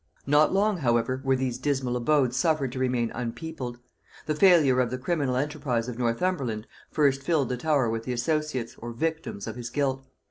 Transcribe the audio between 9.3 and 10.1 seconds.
of his guilt.